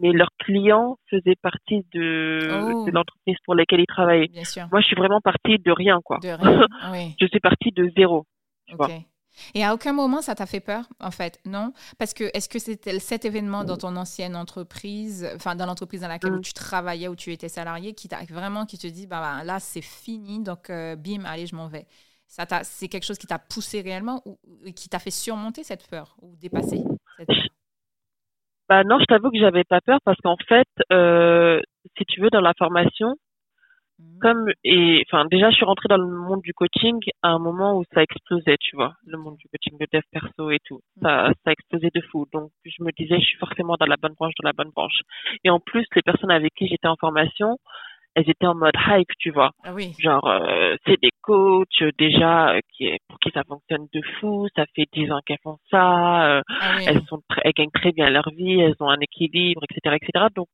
[0.00, 2.84] mais leurs clients faisaient partie de, oh.
[2.84, 4.30] de l'entreprise pour laquelle ils travaillaient.
[4.70, 6.18] Moi, je suis vraiment partie de rien, quoi.
[6.22, 6.66] De rien.
[6.92, 7.14] oui.
[7.20, 8.26] je suis partie de zéro.
[8.66, 8.88] Tu vois.
[9.54, 11.72] Et à aucun moment ça t'a fait peur, en fait, non?
[11.98, 16.08] Parce que est-ce que c'était cet événement dans ton ancienne entreprise, enfin dans l'entreprise dans
[16.08, 16.42] laquelle mm.
[16.42, 19.58] tu travaillais, où tu étais salarié, qui t'a vraiment qui te dit, bah, bah là
[19.60, 21.86] c'est fini, donc euh, bim, allez, je m'en vais.
[22.26, 24.38] Ça c'est quelque chose qui t'a poussé réellement ou,
[24.74, 26.82] qui t'a fait surmonter cette peur ou dépasser
[27.18, 27.36] cette peur?
[28.72, 31.60] Bah non, je t'avoue que j'avais pas peur parce qu'en fait, euh,
[31.98, 33.16] si tu veux, dans la formation,
[33.98, 34.18] Mhm.
[34.20, 37.76] comme et enfin déjà je suis rentrée dans le monde du coaching à un moment
[37.78, 41.28] où ça explosait tu vois le monde du coaching de dev perso et tout ça
[41.28, 41.34] mhm.
[41.44, 44.32] ça explosait de fou donc je me disais je suis forcément dans la bonne branche
[44.42, 45.00] dans la bonne branche
[45.44, 47.58] et en plus les personnes avec qui j'étais en formation
[48.14, 49.50] elles étaient en mode hype tu vois.
[49.64, 49.94] Ah oui.
[49.98, 54.64] genre euh, c'est des coachs déjà euh, qui pour qui ça fonctionne de fou ça
[54.74, 58.28] fait dix ans qu'elles font ça euh, ah elles sont elles gagnent très bien leur
[58.30, 60.48] vie elles ont un équilibre etc etc donc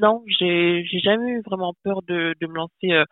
[0.00, 3.04] non, j'ai j'ai jamais eu vraiment peur de, de me lancer euh,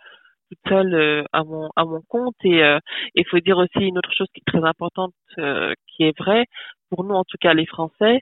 [0.49, 2.37] toute seule euh, à mon à mon compte.
[2.45, 2.79] Et euh,
[3.15, 6.47] il faut dire aussi une autre chose qui est très importante qui est vraie.
[6.91, 8.21] Pour nous en tout cas les Français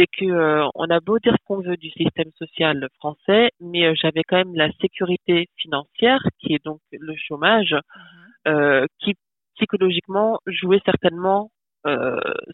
[0.00, 4.22] c'est que on a beau dire ce qu'on veut du système social français mais j'avais
[4.26, 7.76] quand même la sécurité financière qui est donc le chômage
[8.46, 8.86] mm-hmm.
[9.00, 9.14] qui
[9.56, 11.50] psychologiquement jouait certainement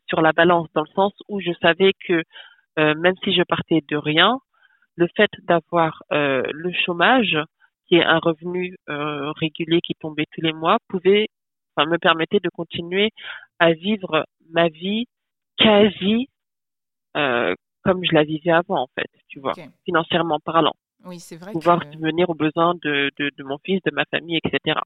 [0.08, 2.22] sur la balance dans le sens où je savais que
[2.76, 4.40] même si je partais de rien
[4.96, 7.38] le fait d'avoir euh, le chômage,
[7.86, 11.28] qui est un revenu euh, régulier qui tombait tous les mois, pouvait,
[11.76, 13.10] enfin, me permettait de continuer
[13.58, 15.06] à vivre ma vie
[15.58, 16.28] quasi
[17.16, 19.54] euh, comme je la vivais avant, en fait, tu vois,
[19.84, 20.74] financièrement parlant.
[21.04, 21.52] Oui, c'est vrai.
[21.52, 24.80] Pouvoir subvenir aux besoins de, de, de, mon fils, de ma famille, etc.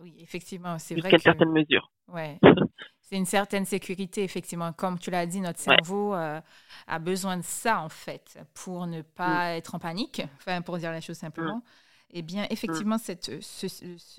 [0.00, 1.02] Oui, effectivement, c'est vrai.
[1.02, 1.90] Jusqu'à une certaine mesure.
[2.08, 2.38] Ouais.
[3.00, 4.72] c'est une certaine sécurité, effectivement.
[4.72, 6.40] Comme tu l'as dit, notre cerveau euh,
[6.86, 9.56] a besoin de ça, en fait, pour ne pas mm.
[9.56, 11.58] être en panique, enfin, pour dire la chose simplement.
[11.58, 11.62] Mm.
[12.12, 13.40] Eh bien, effectivement, mm.
[13.40, 13.42] cette,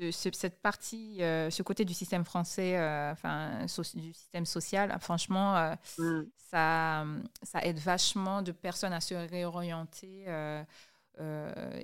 [0.09, 5.75] cette partie, euh, ce côté du système français, euh, enfin, du système social, franchement,
[6.37, 7.05] ça,
[7.43, 10.25] ça aide vachement de personnes à se réorienter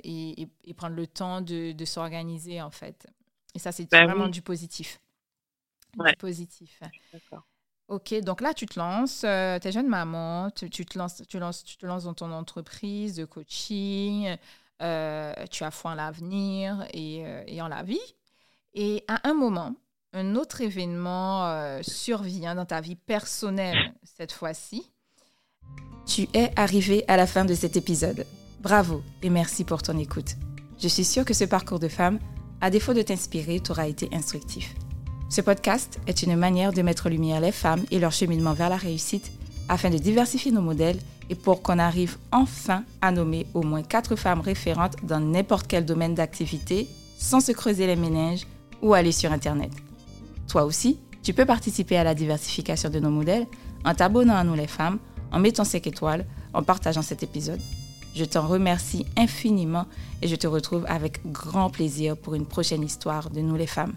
[0.03, 3.07] et, et, prendre le temps de, de s'organiser, en fait.
[3.53, 4.99] Et ça, c'est ben vraiment du positif
[6.18, 6.80] positif.
[7.88, 11.39] Ok, donc là, tu te lances, euh, tu es jeune maman, tu, te lances, tu,
[11.39, 14.38] lances, tu te lances dans ton entreprise de coaching,
[14.82, 18.00] euh, tu as foi en l'avenir et, euh, et, en la vie.
[18.74, 19.76] Et à un moment,
[20.14, 24.92] un autre événement survient dans ta vie personnelle cette fois-ci.
[26.06, 28.26] Tu es arrivé à la fin de cet épisode.
[28.62, 30.36] Bravo et merci pour ton écoute.
[30.82, 32.20] Je suis sûre que ce parcours de femme,
[32.62, 34.74] à défaut de t'inspirer, t'aura été instructif.
[35.30, 38.70] Ce podcast est une manière de mettre en lumière les femmes et leur cheminement vers
[38.70, 39.32] la réussite
[39.70, 41.00] afin de diversifier nos modèles
[41.30, 45.86] et pour qu'on arrive enfin à nommer au moins quatre femmes référentes dans n'importe quel
[45.86, 48.48] domaine d'activité sans se creuser les méninges
[48.82, 49.72] ou aller sur Internet.
[50.48, 53.46] Toi aussi, tu peux participer à la diversification de nos modèles
[53.86, 55.00] en t'abonnant à nous les femmes,
[55.32, 57.62] en mettant 5 étoiles, en partageant cet épisode.
[58.16, 59.86] Je t'en remercie infiniment
[60.22, 63.94] et je te retrouve avec grand plaisir pour une prochaine histoire de nous les femmes.